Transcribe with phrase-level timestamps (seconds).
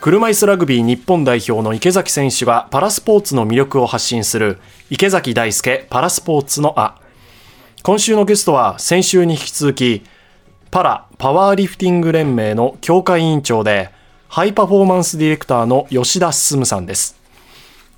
[0.00, 4.58] 車椅子ラグビー日本代表の池崎選手がパラスポーツの魅力を発信する
[4.90, 7.00] 池崎大輔パラスポーツのあ
[7.82, 10.04] 今週のゲストは先週に引き続き
[10.70, 13.90] パラパワーリフティング連盟の協会委員長で
[14.28, 17.16] ハイパフォーマンスディレクターの吉田進さんです。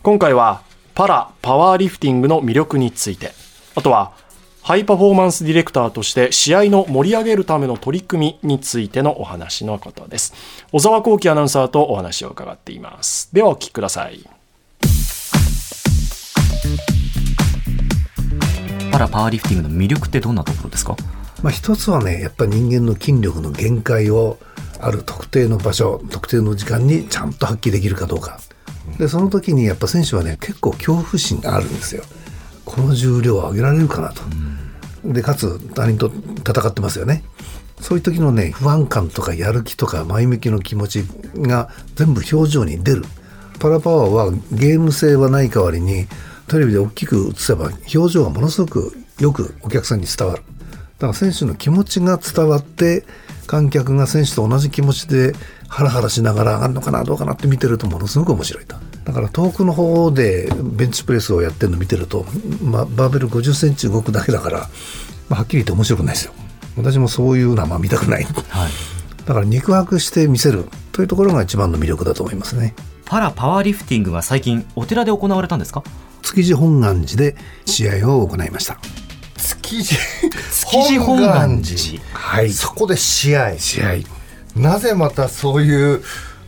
[0.02, 0.62] 今回は
[0.94, 3.32] パラパワーリフティングの魅力について。
[3.74, 4.12] あとは
[4.70, 10.33] ハイパフォーマンスディレクターとして試合の盛り上げるための取り組みについてのお話のことです。
[10.70, 13.34] 小沢光輝アナウンサーとお話を伺っています。
[13.34, 14.20] ではお聞きください。
[18.92, 20.97] パラパワーリフティングの魅力ってどんなところですか？
[21.42, 24.39] まあ、一つはねやっぱり人間の筋力の限界を
[24.78, 28.39] ある特定の場所特定の時間にちゃんと発揮できるかどうか。
[29.00, 32.05] でその時にやっぱ選手はね結構恐怖心があるんですよ。
[32.64, 34.22] この重量を上げられるかなと、
[35.05, 37.23] でかつ他人と戦ってますよね。
[37.81, 41.05] そういう時のね不安感とかやる気とか前向きの気持ち
[41.37, 43.05] が全部表情に出る。
[43.59, 46.06] パラパワーはゲーム性はない代わりに
[46.48, 50.43] テレビで大きく映せば表情がものすごくよくお客さんに伝わる。
[50.98, 53.05] だから選手の気持ちが伝わって
[53.47, 55.34] 観客が選手と同じ気持ちで
[55.69, 58.77] ハラハラしながら上がるのかなどうかなって見てるとものすごく面白いと。
[59.11, 62.25] だから遠くの方でベンチプレスをやってるの見てると、
[62.62, 64.58] まあ、バーベル5 0センチ動くだけだから、
[65.28, 66.33] まあ、はっきり言って面白くないですよ。
[66.77, 68.31] 私もそういうのはまあ見たくない、は
[68.69, 68.70] い、
[69.27, 72.77] だから肉薄して見せるというところが一番の魅力だと思いますね。
[73.05, 75.82] パラパワーリフティングが最近お寺で行われたんですか？
[76.22, 78.78] 築地本願寺で試合を行いました。
[79.37, 79.97] 築地？
[79.97, 82.00] 築地本願寺。
[82.12, 82.50] はい。
[82.50, 83.59] そこで試合。
[83.59, 83.94] 試合。
[84.54, 86.03] なぜまたそういう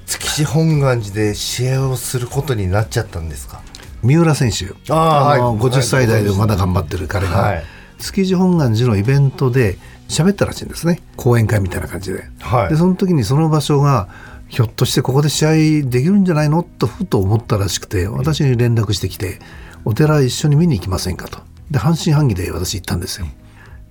[0.07, 3.61] 築地本願寺で試合をすることになっちゃったんですか？
[4.03, 4.75] 三浦選手。
[4.93, 5.41] あはい。
[5.41, 7.65] 50歳代でまだ頑張ってる彼が、はい。
[7.99, 11.01] 築地本願寺のイベントで喋ったらしいんですね。
[11.17, 12.69] 講演会みたいな感じで,、はい。
[12.71, 14.09] でその時にその場所が
[14.49, 16.63] ひょっとしてここで試合できるんじゃないの？
[16.63, 19.39] とふと思ったらしくて私に連絡してきて
[19.85, 21.39] 「お寺一緒に見に行きませんか?」と。
[21.71, 23.27] で半信半疑で私行ったんですよ。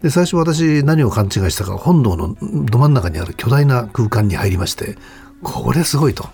[0.03, 2.35] で最初私何を勘違いしたか本堂の
[2.65, 4.97] ど真ん中にある巨大な空間に入りまして
[5.43, 6.29] これすごいと。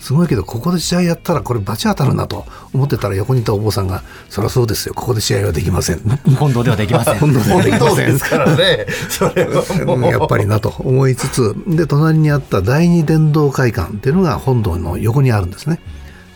[0.00, 4.94] すごいけどここで試合やったらこれ罰当たるなと思ってたら横にいたお坊さんが「そりゃそうですよ。
[4.94, 6.00] ここで試合はできません」
[6.38, 7.18] 本堂ではできません。
[7.18, 8.86] 本堂ではできませんですからね。
[9.10, 15.80] それはやっぱりなと思いつつで隣にあった第二伝道会館っていうのが本堂の横にあるんですね。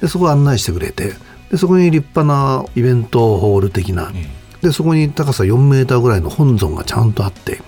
[0.02, 1.14] でそこを案内してくれて
[1.50, 4.12] でそこに立派なイベントホール的な、
[4.60, 7.62] でそこに高さ4メーターぐらいの本尊がちゃんとあって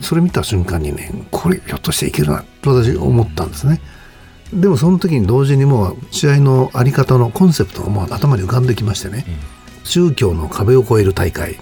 [0.00, 3.80] それ見た瞬間にねこれひょっとしていけるなと私思ったんですね
[4.52, 9.24] でもその時に同時にもう試合のあり方のコンセプトがもう頭に浮かんできましてね、
[9.84, 11.56] 宗教の壁を越える大会。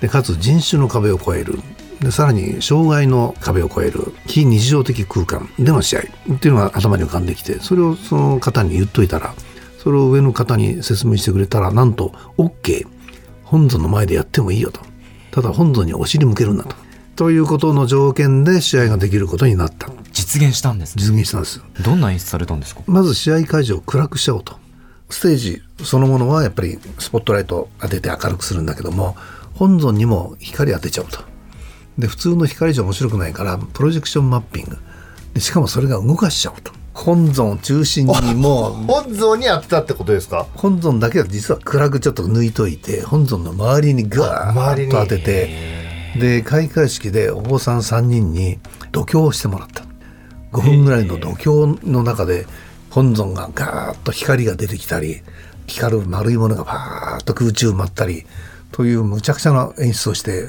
[0.00, 1.58] でかつ人種の壁を越える
[2.00, 4.12] でさらに障害の壁を越える。
[4.26, 5.48] 非日常的空間。
[5.58, 9.34] での試合っていうのが頭に浮かんできてそれをその方に言っといたら
[9.78, 12.86] それを上の方に説明してくれたらなんと OK
[13.44, 14.80] 本尊の前でやってもいいよと。
[15.30, 16.76] ただ本尊にお尻向けるんだと。
[17.16, 19.90] ということの条件で試合ができることになった
[20.26, 21.02] 実現したんですね。
[21.04, 22.82] 実現したんですどんな演出されたんですか？
[22.86, 24.56] まず試合会場を暗くしちゃおうと。
[25.08, 29.16] ステージそのものはやっぱりスポットライト当てて明るくするんだけども
[29.54, 31.20] 本尊にも光当てちゃおうと。
[31.96, 34.76] で普通の光じゃ面白くないからプロジェクションマッピング。
[35.34, 36.72] でしかもそれが動かしちゃおうと。
[36.92, 40.46] 本尊を中心にもう 本尊に当てたってことですか？
[40.54, 48.58] 本尊だけは実は暗くちょっと抜いといて本尊の周りにガーッと当ててで開会式でお坊さん3人に
[48.92, 49.84] 度胸をしてもらった
[50.52, 52.46] 5分ぐらいの度胸の中で
[52.90, 55.22] 本尊がガーッと光が出てきたり
[55.66, 58.24] 光る丸いものがパーッと空中舞ったり
[58.72, 60.48] というむちゃくちゃな演出をして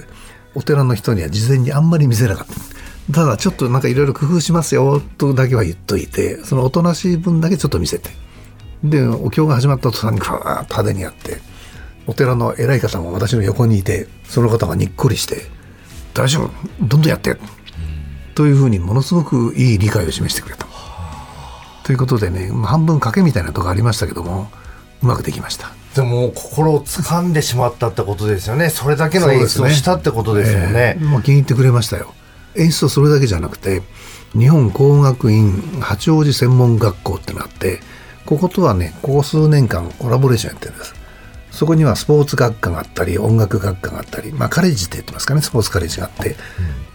[0.55, 3.13] お寺の人には事前にあんまり見せなかった。
[3.13, 8.09] ただちょっとなんかいろいろ工夫しますよとだけは言っといてそのおとなしい分だけちょっと見せて。
[8.83, 11.37] でお経が始まった途端にガーッと派手にやって
[12.05, 15.41] お寺の偉い方も私の横にいてその方がにっこりして
[16.13, 16.51] 「大丈夫
[16.85, 17.37] どんどんやって」
[18.37, 20.67] というふうにものすごくいい理解を示してくれた。
[21.83, 24.51] ということでねまあ半分賭けみたいなとこありましたけども
[25.01, 25.71] うまくできました。
[25.95, 32.13] でも心を掴んでしまったってことですよねそれだけの演出をしたってことですもんねええもう気に入ってくれましたよ。
[32.55, 33.81] 演出はそれだけじゃなくて
[34.33, 37.79] 日本工学院八王子専門学校ってなって
[38.27, 40.93] こことはねここ数年間コラボレーションやってるんです
[41.57, 46.35] そこにはスポーツ学科があったり音楽学科があったり、まあ、カレッジって言ってますかねスポーツカレッジがあって、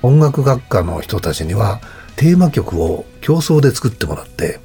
[0.02, 1.80] 音楽学科の人たちには
[2.14, 4.60] テーマ曲を競争で作ってもらって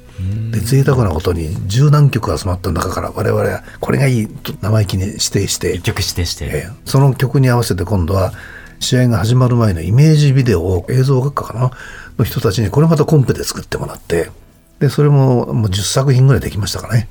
[0.52, 6.44] で贅沢なことに十何曲集まった中から我々はこれがいいと生意気に指定して一曲指定して。
[6.44, 8.32] ええその曲に合わせて今度は
[8.78, 11.72] 試合が始まる前のイメージビデオを映像学科かな
[12.16, 14.30] の人たちにこれまたコンペで作ってもらって
[14.78, 17.08] でそれももう10作品ぐらいできましたかね。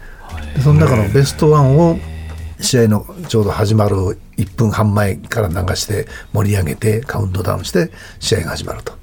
[0.55, 1.97] でその中のベストワンを
[2.59, 3.95] 試合のちょうど始まる
[4.37, 8.93] 1分半前から流して盛り上げてカウントダウンして試合が始まると。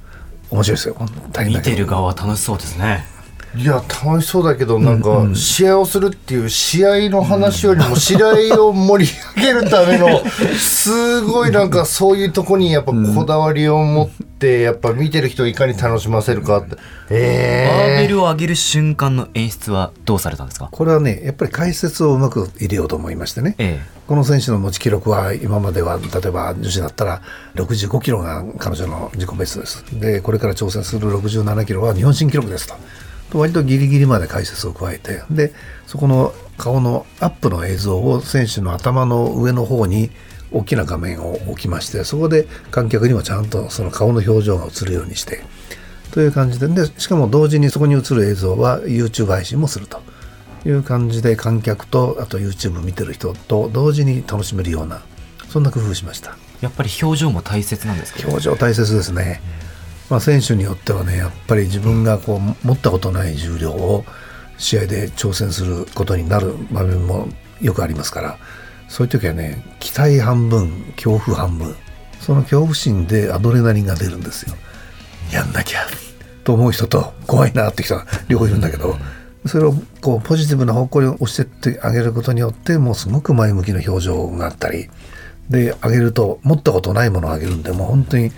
[0.50, 0.96] 面白いですよ。
[1.32, 3.13] 大変な見てる側は楽しそうですね。
[3.56, 10.08] いや楽しそうだけどなんか試合をするっていう試合の話よりも試合を盛り上げるための
[10.58, 16.76] すごいなんかそういうとこにやっぱこだわりを持ってやっぱ見てる人をいかに楽しませるかって。
[16.76, 16.80] バー
[17.10, 20.68] えベルを上げる瞬間の演出はどうされたんですか？
[20.72, 27.22] これはねやっぱり解説をうまく入れようと思いましてね、えこの選手の持ち記録は今までは例えば女子だったら
[27.56, 29.84] 65キロが彼女の自己ベストです。
[29.92, 32.80] でこれから挑戦する67キロは日本新記録ですとと
[33.34, 35.52] 割とギリギリまで解説を加えてで
[35.86, 40.10] そこの顔のアップの映像を選手の頭の上の方に
[40.52, 45.42] 大きな画面を置きましてそこで観客にもちゃんとその顔の表情が映るようにして
[46.12, 50.00] という感じででしかも同時にそこに映る映像は YouTube 配信もすると
[50.64, 55.02] いう感じで観客とあと YouTube 見てる人と同時に楽しめるような
[55.48, 56.36] そんな工夫しました。
[56.60, 58.26] やっぱり表情も大切なんですか？
[58.26, 59.42] 表情大切ですね、
[60.10, 64.04] まあ、選手によってはねやっぱり自分がこう持ったことない重量を
[64.58, 67.28] 試合で挑戦することになる場面も
[67.60, 68.38] よくありますから
[68.88, 71.74] そういう時はね期待半分恐怖半分
[72.20, 74.56] その恐怖心でアドレナリンが出るんですよ。
[75.32, 75.80] やんなきゃ
[76.44, 78.96] と思う人と怖いなって人が両方いるんだけど
[79.46, 84.88] それをこうポジティブな方向に押してってあげることによってもうすごく前向きな表情があったり
[85.50, 88.32] であげると持ったことないものをあげるんでもう本当に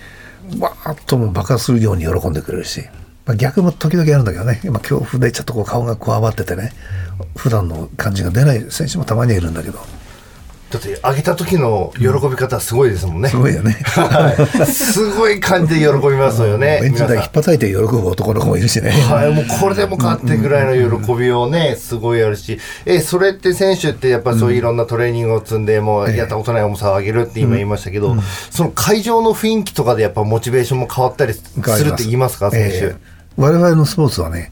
[0.59, 2.83] わーっとも爆発するように喜んでくれるし、
[3.25, 4.61] まあ、逆も時々あるんだけどね。
[4.65, 6.73] 今恐怖でちょっとこう顔がこわばっててね
[7.37, 9.79] 普段の感じが出ない選手もたまにはいるんだけど。
[10.69, 13.29] だって上げた時の喜び方すごいですもんね。
[13.29, 13.73] すごいよね。
[13.73, 14.67] はい。
[14.67, 16.81] すごい感じで喜びますよね。
[16.83, 18.91] ベンチ台引っ叩いて喜ぶ男の子もいるしね。
[18.91, 28.17] はい、もうこれでもかってぐらいの喜びをね、すごいあるし、え、それって選手ってやっぱりそういういろんなトレーニングを積んで、もうやったことない重さを上げるって今言いましたけど、
[28.51, 31.45] その会場の雰囲気とかでやっぱモチベーションも変わったりす
[31.85, 32.77] るって言いますか、選手。
[32.77, 34.51] ええ我々のスポーツはね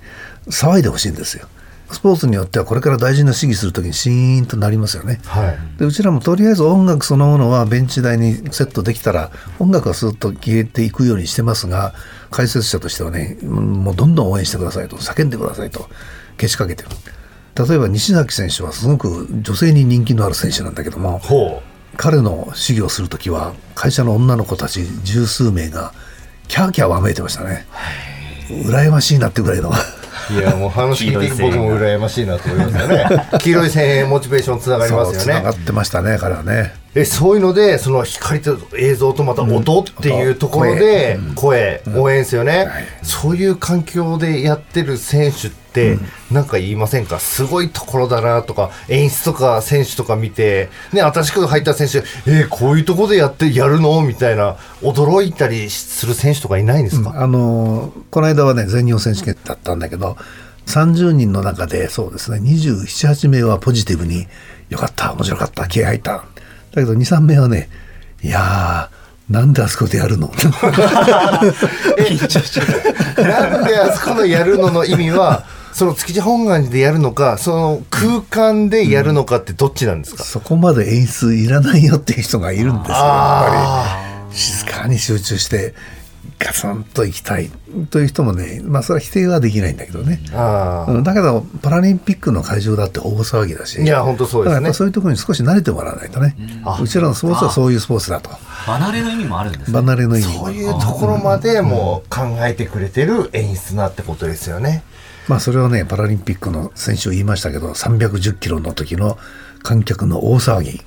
[0.48, 1.48] 騒いでほしいんですよ
[1.94, 5.78] スポーツによってはこれから大事な試技するときにシーンとなりますよねはい。
[5.78, 11.94] でうちらもとりあえず音楽そのものはベンチ台にセットできたら音楽はスーッと消えていくようにしてますが
[12.30, 15.88] 解説者としてはねうんもうどんどん応援してくださいと叫んでくださいと
[16.36, 16.88] けしかけてる
[17.54, 21.62] 例えば西崎選手はすごく女性に人気のある選手なんだけどもほ
[21.96, 25.92] 彼の試技をするときは会社の女の子たち十数名が
[26.48, 27.66] キャーキャーわめいてましたね
[28.48, 29.72] 羨ましいなってぐらいのう。
[30.30, 33.06] いや、もう話聞いて僕も羨ましいなと思いますよね。
[33.40, 35.18] 黄色い線へモチベーションつながりますよね。
[35.18, 35.50] そう繋が。
[35.50, 36.74] ってましたね彼はね。
[36.94, 42.68] えそういうのでその光と映像とまた音っていうところで声、応援ですよね、
[43.02, 45.63] そういう環境でやってる選手って
[46.30, 47.18] 何か言いませんか？
[47.18, 51.98] すごいところだなとか演出とか選手とか見て、ね、新しく入った選手
[52.30, 54.02] えーこういうところでやってやるの？
[54.02, 60.16] みたいな驚いたりする選手とかいないんですか、あのこの間はね全日本選手権だったんだけど
[60.66, 64.26] 30人の中でそうですね278名はポジティブに
[64.70, 66.24] 「よかった面白かった気合入った」
[66.72, 67.68] だけど23名はね
[68.22, 70.28] 「いやーなんであそこでやるの
[73.16, 84.36] なんであそこのやるのの意味はその築地本願寺でやるのかその空間でやるのかってどっちなんですか、そこまで演出いらないよっていう人がいるんですよやっあぱり。
[84.36, 85.74] 静かに集中して
[86.38, 87.50] ガツンと行きたい
[87.90, 90.20] という人もねまあそれは否定はできないんだけどね。
[90.88, 93.80] うんだけどパラリンピックの会場だって大騒ぎだし。
[93.80, 94.72] いや本当そうですね。
[94.72, 96.36] そういうところに少し慣れてもらわないとね、
[96.80, 98.30] うちらのスポーツはそういうスポーツだと。
[98.30, 99.74] 離れの意味もあるんですね。
[99.74, 104.82] 離れの意味そういうところまでもう考えてくれてる演出なってことですよね。
[105.28, 109.16] まあそれはねパラリンピックの選手を言いましたけど310キロの時の
[109.62, 110.82] 観客の大騒ぎ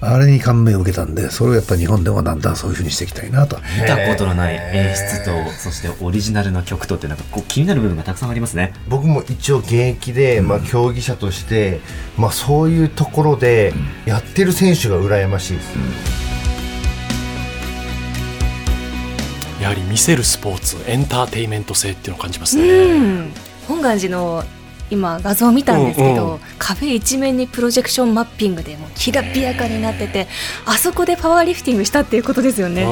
[0.00, 3.56] あれに感銘を受けたんでそれをやっぱり日本でもだんだんそういうふうにしていきたいなと。
[3.80, 8.74] 見たことのない演出と、そしてオリジナルの曲とってなんかこう気になる部分がたくさんありますね。
[8.88, 11.80] 僕も一応現役で、まあ、競技者として、
[12.16, 13.72] まあ、そういうところで
[14.06, 15.72] やってる選手が羨ましいです。
[19.58, 23.32] いやはり見せるスポーツエンターテインメント性っていうのを感じますね、うん。
[23.66, 24.44] 本願寺の
[24.90, 26.40] 今画像を見たんですけど、うんうん。
[26.58, 30.28] 壁一面にプロジェクションマッピングでもうきらびやかになってて
[30.66, 32.86] あそこでパワーリフティングしたっていうことですよね。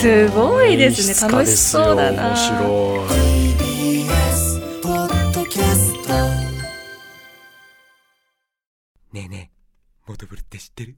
[0.00, 1.32] すごいですね。
[1.32, 2.34] 楽しそうだな。
[9.12, 9.56] ねえねえ
[10.06, 10.96] モトブルって知ってる？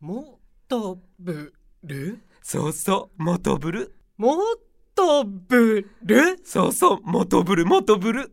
[0.00, 0.38] も
[0.68, 3.94] とぶるそうそうモトブル。
[4.18, 4.36] も
[4.94, 7.64] とぶるそうそうモトブル。
[7.64, 8.32] モトブル